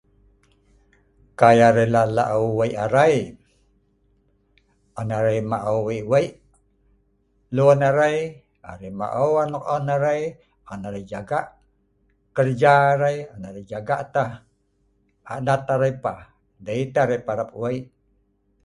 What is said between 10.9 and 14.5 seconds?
jaga kerja arei, jaga tah